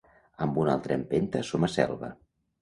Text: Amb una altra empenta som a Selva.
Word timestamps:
Amb 0.45 0.55
una 0.61 0.73
altra 0.75 0.97
empenta 1.01 1.43
som 1.51 1.69
a 1.69 1.71
Selva. 1.75 2.11